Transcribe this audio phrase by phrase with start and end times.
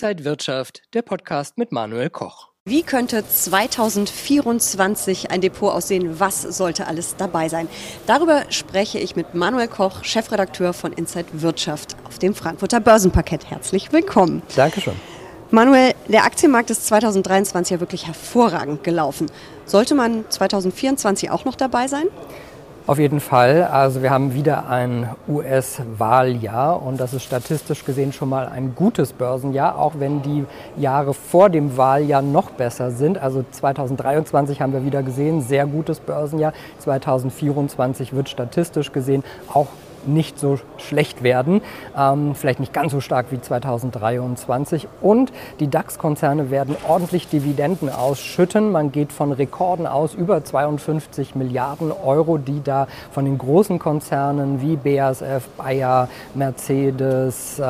[0.00, 2.50] Inside Wirtschaft, der Podcast mit Manuel Koch.
[2.64, 6.20] Wie könnte 2024 ein Depot aussehen?
[6.20, 7.68] Was sollte alles dabei sein?
[8.06, 13.50] Darüber spreche ich mit Manuel Koch, Chefredakteur von Inside Wirtschaft auf dem Frankfurter Börsenparkett.
[13.50, 14.42] Herzlich willkommen.
[14.54, 14.94] Dankeschön.
[15.50, 19.26] Manuel, der Aktienmarkt ist 2023 ja wirklich hervorragend gelaufen.
[19.64, 22.06] Sollte man 2024 auch noch dabei sein?
[22.88, 23.64] Auf jeden Fall.
[23.64, 29.12] Also wir haben wieder ein US-Wahljahr und das ist statistisch gesehen schon mal ein gutes
[29.12, 30.46] Börsenjahr, auch wenn die
[30.78, 33.18] Jahre vor dem Wahljahr noch besser sind.
[33.18, 36.54] Also 2023 haben wir wieder gesehen, sehr gutes Börsenjahr.
[36.78, 39.66] 2024 wird statistisch gesehen auch
[40.06, 41.60] nicht so schlecht werden,
[41.96, 44.88] ähm, vielleicht nicht ganz so stark wie 2023.
[45.00, 48.70] Und die DAX-Konzerne werden ordentlich Dividenden ausschütten.
[48.72, 54.62] Man geht von Rekorden aus, über 52 Milliarden Euro, die da von den großen Konzernen
[54.62, 57.64] wie BASF, Bayer, Mercedes, äh,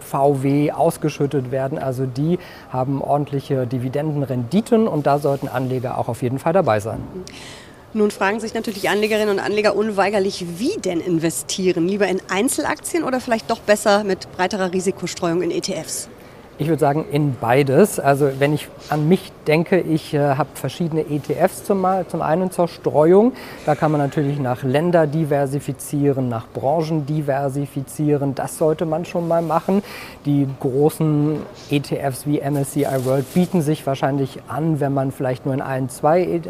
[0.00, 1.78] VW ausgeschüttet werden.
[1.78, 2.38] Also die
[2.70, 7.00] haben ordentliche Dividendenrenditen und da sollten Anleger auch auf jeden Fall dabei sein.
[7.94, 11.88] Nun fragen sich natürlich Anlegerinnen und Anleger unweigerlich, wie denn investieren?
[11.88, 16.10] Lieber in Einzelaktien oder vielleicht doch besser mit breiterer Risikostreuung in ETFs?
[16.60, 18.00] Ich würde sagen, in beides.
[18.00, 22.66] Also wenn ich an mich denke, ich äh, habe verschiedene ETFs zum, zum einen zur
[22.66, 23.32] Streuung.
[23.64, 28.34] Da kann man natürlich nach Länder diversifizieren, nach Branchen diversifizieren.
[28.34, 29.84] Das sollte man schon mal machen.
[30.26, 31.36] Die großen
[31.70, 36.40] ETFs wie MSCI World bieten sich wahrscheinlich an, wenn man vielleicht nur in ein, zwei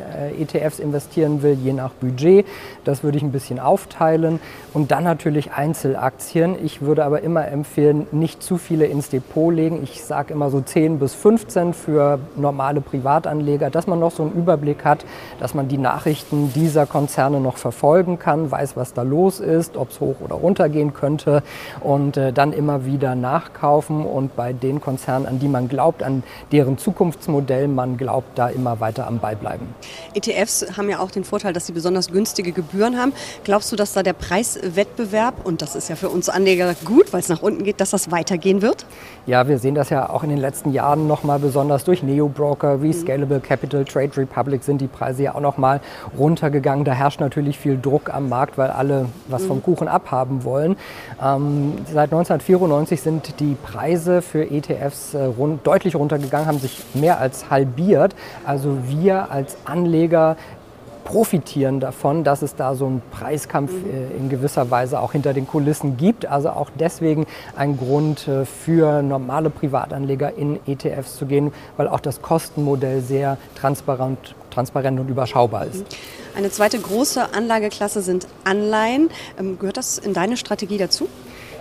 [0.40, 2.46] ETFs äh, investieren will, je nach Budget.
[2.84, 4.40] Das würde ich ein bisschen aufteilen.
[4.72, 6.56] Und dann natürlich Einzelaktien.
[6.64, 9.80] Ich würde aber immer empfehlen, nicht zu viele ins Depot legen.
[9.82, 14.22] Ich ich sage immer so 10 bis 15 für normale Privatanleger, dass man noch so
[14.22, 15.04] einen Überblick hat,
[15.40, 19.90] dass man die Nachrichten dieser Konzerne noch verfolgen kann, weiß, was da los ist, ob
[19.90, 21.42] es hoch oder runter gehen könnte
[21.80, 26.22] und äh, dann immer wieder nachkaufen und bei den Konzernen, an die man glaubt, an
[26.52, 29.66] deren Zukunftsmodell man glaubt, da immer weiter am Ball bleiben.
[30.14, 33.12] ETFs haben ja auch den Vorteil, dass sie besonders günstige Gebühren haben.
[33.42, 37.20] Glaubst du, dass da der Preiswettbewerb, und das ist ja für uns Anleger gut, weil
[37.20, 38.86] es nach unten geht, dass das weitergehen wird?
[39.26, 42.82] Ja, wir sehen das das ja auch in den letzten Jahren nochmal besonders durch Neo-Broker
[42.82, 42.92] wie.
[42.92, 45.80] Scalable Capital, Trade Republic sind die Preise ja auch nochmal
[46.18, 46.84] runtergegangen.
[46.84, 49.62] Da herrscht natürlich viel Druck am Markt, weil alle was vom mhm.
[49.62, 50.76] Kuchen abhaben wollen.
[51.22, 57.18] Ähm, seit 1994 sind die Preise für ETFs äh, rund, deutlich runtergegangen, haben sich mehr
[57.18, 58.14] als halbiert.
[58.44, 60.36] Also wir als Anleger
[61.08, 65.46] profitieren davon, dass es da so einen Preiskampf äh, in gewisser Weise auch hinter den
[65.46, 66.26] Kulissen gibt.
[66.26, 67.26] Also auch deswegen
[67.56, 73.38] ein Grund äh, für normale Privatanleger in ETFs zu gehen, weil auch das Kostenmodell sehr
[73.54, 75.86] transparent, transparent und überschaubar ist.
[76.36, 79.08] Eine zweite große Anlageklasse sind Anleihen.
[79.40, 81.08] Ähm, gehört das in deine Strategie dazu?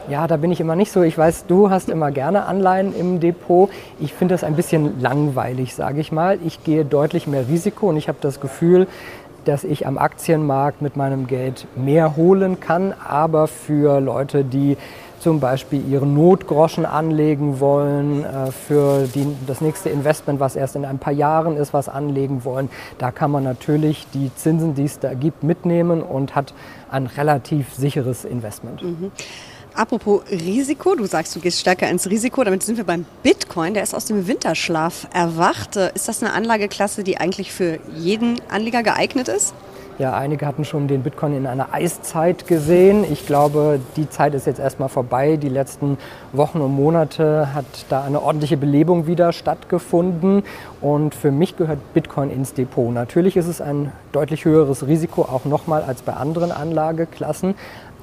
[0.10, 1.02] Ja, da bin ich immer nicht so.
[1.02, 3.70] Ich weiß, du hast immer gerne Anleihen im Depot.
[4.00, 6.40] Ich finde das ein bisschen langweilig, sage ich mal.
[6.46, 8.88] Ich gehe deutlich mehr Risiko und ich habe das Gefühl,
[9.48, 14.78] dass ich am Aktienmarkt mit meinem Geld mehr holen kann, aber für Leute, die
[15.20, 20.86] zum Beispiel ihre Notgroschen anlegen wollen, äh, für die, das nächste Investment, was erst in
[20.86, 25.00] ein paar Jahren ist, was anlegen wollen, da kann man natürlich die Zinsen, die es
[25.00, 26.54] da gibt, mitnehmen und hat
[26.92, 28.84] ein relativ sicheres Investment.
[28.84, 29.12] Mhm.
[29.78, 32.44] Apropos Risiko, du sagst, du gehst stärker ins Risiko.
[32.44, 33.76] Damit sind wir beim Bitcoin.
[33.76, 35.76] Der ist aus dem Winterschlaf erwacht.
[35.76, 39.54] Ist das eine Anlageklasse, die eigentlich für jeden Anleger geeignet ist?
[40.00, 43.04] Ja, einige hatten schon den Bitcoin in einer Eiszeit gesehen.
[43.12, 45.38] Ich glaube, die Zeit ist jetzt erstmal vorbei.
[45.38, 45.98] Die letzten
[46.34, 50.44] Wochen und Monate hat da eine ordentliche Belebung wieder stattgefunden.
[50.82, 52.94] Und für mich gehört Bitcoin ins Depot.
[52.94, 57.56] Natürlich ist es ein deutlich höheres Risiko, auch nochmal als bei anderen Anlageklassen.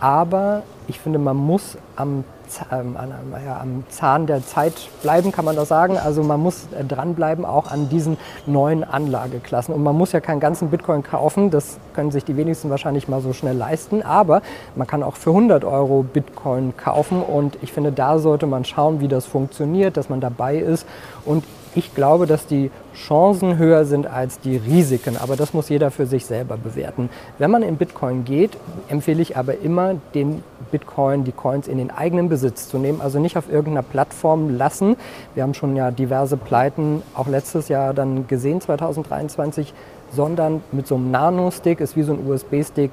[0.05, 2.25] Aber ich finde, man muss am,
[2.71, 2.95] ähm,
[3.43, 5.97] ja, am, Zahn der Zeit bleiben, kann man das sagen.
[5.97, 9.75] Also man muss äh, dranbleiben auch an diesen neuen Anlageklassen.
[9.75, 13.23] Und man muss ja keinen ganzen Bitcoin kaufen, das können sich die wenigsten wahrscheinlich mal
[13.23, 14.03] so schnell leisten.
[14.03, 14.43] Aber
[14.77, 17.23] man kann auch für 100 Euro Bitcoin kaufen.
[17.23, 20.87] Und ich finde, da sollte man schauen, wie das funktioniert, dass man dabei ist.
[21.25, 21.45] Und
[21.75, 26.07] ich glaube, dass die Chancen höher sind als die Risiken, aber das muss jeder für
[26.07, 27.11] sich selber bewerten.
[27.39, 28.57] Wenn man in Bitcoin geht,
[28.89, 33.19] empfehle ich aber immer, den Bitcoin, die Coins in den eigenen Besitz zu nehmen, also
[33.19, 34.97] nicht auf irgendeiner Plattform lassen.
[35.35, 39.75] Wir haben schon ja diverse Pleiten auch letztes Jahr dann gesehen, 2023,
[40.13, 42.93] sondern mit so einem Nano-Stick, ist wie so ein USB-Stick,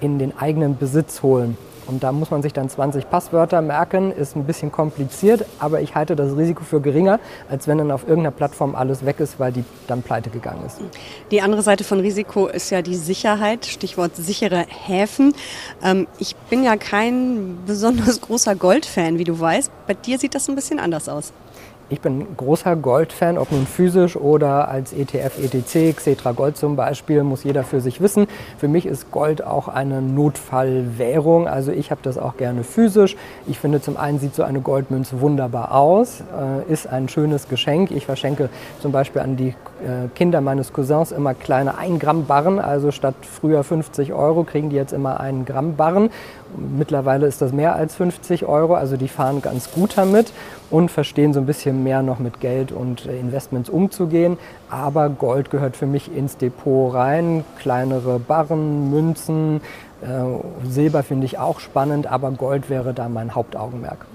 [0.00, 1.56] in den eigenen Besitz holen.
[1.86, 5.94] Und da muss man sich dann 20 Passwörter merken, ist ein bisschen kompliziert, aber ich
[5.94, 7.18] halte das Risiko für geringer,
[7.50, 10.78] als wenn dann auf irgendeiner Plattform alles weg ist, weil die dann pleite gegangen ist.
[11.30, 15.34] Die andere Seite von Risiko ist ja die Sicherheit, Stichwort sichere Häfen.
[15.82, 19.70] Ähm, ich bin ja kein besonders großer Goldfan, wie du weißt.
[19.86, 21.32] Bei dir sieht das ein bisschen anders aus.
[21.92, 27.22] Ich bin großer Goldfan, ob nun physisch oder als ETF, ETC, Xetra Gold zum Beispiel,
[27.22, 28.28] muss jeder für sich wissen.
[28.56, 31.46] Für mich ist Gold auch eine Notfallwährung.
[31.46, 33.14] Also ich habe das auch gerne physisch.
[33.46, 37.90] Ich finde zum einen sieht so eine Goldmünze wunderbar aus, äh, ist ein schönes Geschenk.
[37.90, 38.48] Ich verschenke
[38.80, 42.58] zum Beispiel an die äh, Kinder meines Cousins immer kleine 1 Gramm Barren.
[42.58, 46.08] Also statt früher 50 Euro kriegen die jetzt immer einen Gramm Barren.
[46.56, 48.76] Mittlerweile ist das mehr als 50 Euro.
[48.76, 50.32] Also die fahren ganz gut damit
[50.72, 54.38] und verstehen so ein bisschen mehr noch mit Geld und äh, Investments umzugehen.
[54.70, 57.44] Aber Gold gehört für mich ins Depot rein.
[57.58, 59.60] Kleinere Barren, Münzen,
[60.00, 60.06] äh,
[60.66, 64.06] Silber finde ich auch spannend, aber Gold wäre da mein Hauptaugenmerk.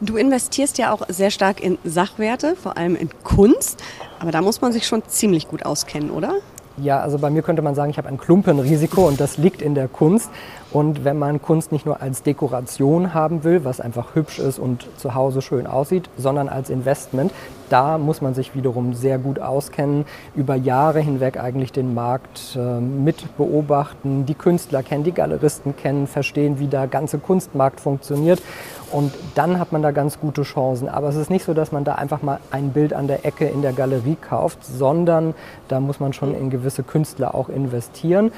[0.00, 3.82] Du investierst ja auch sehr stark in Sachwerte, vor allem in Kunst.
[4.20, 6.34] Aber da muss man sich schon ziemlich gut auskennen, oder?
[6.80, 9.74] Ja, also bei mir könnte man sagen, ich habe ein Klumpenrisiko und das liegt in
[9.74, 10.30] der Kunst.
[10.70, 14.86] Und wenn man Kunst nicht nur als Dekoration haben will, was einfach hübsch ist und
[14.98, 17.32] zu Hause schön aussieht, sondern als Investment,
[17.70, 20.04] da muss man sich wiederum sehr gut auskennen,
[20.34, 26.06] über Jahre hinweg eigentlich den Markt äh, mit beobachten, die Künstler kennen, die Galeristen kennen,
[26.06, 28.42] verstehen, wie der ganze Kunstmarkt funktioniert.
[28.90, 30.88] Und dann hat man da ganz gute Chancen.
[30.88, 33.46] Aber es ist nicht so, dass man da einfach mal ein Bild an der Ecke
[33.46, 35.34] in der Galerie kauft, sondern
[35.68, 38.32] da muss man schon in gewisse Künstler auch investieren.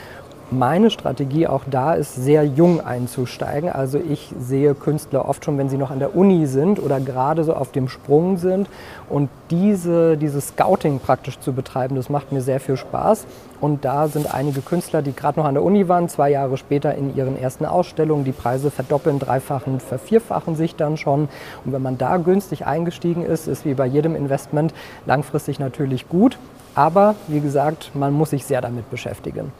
[0.52, 3.70] Meine Strategie auch da ist, sehr jung einzusteigen.
[3.70, 7.44] Also ich sehe Künstler oft schon, wenn sie noch an der Uni sind oder gerade
[7.44, 8.68] so auf dem Sprung sind.
[9.08, 13.26] Und diese, dieses Scouting praktisch zu betreiben, das macht mir sehr viel Spaß.
[13.60, 16.96] Und da sind einige Künstler, die gerade noch an der Uni waren, zwei Jahre später
[16.96, 18.24] in ihren ersten Ausstellungen.
[18.24, 21.28] Die Preise verdoppeln, dreifachen, vervierfachen sich dann schon.
[21.64, 24.74] Und wenn man da günstig eingestiegen ist, ist wie bei jedem Investment
[25.06, 26.38] langfristig natürlich gut.
[26.74, 29.52] Aber wie gesagt, man muss sich sehr damit beschäftigen.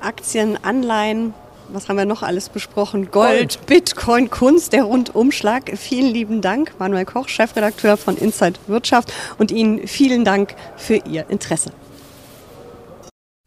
[0.00, 1.34] Aktien, Anleihen,
[1.68, 3.10] was haben wir noch alles besprochen?
[3.10, 5.70] Gold, Gold, Bitcoin, Kunst, der Rundumschlag.
[5.76, 11.28] Vielen lieben Dank, Manuel Koch, Chefredakteur von Inside Wirtschaft und Ihnen vielen Dank für Ihr
[11.28, 11.72] Interesse.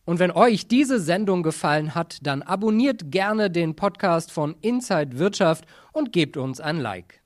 [0.06, 5.66] Und wenn euch diese Sendung gefallen hat, dann abonniert gerne den Podcast von Inside Wirtschaft
[5.94, 7.23] und gebt uns ein Like.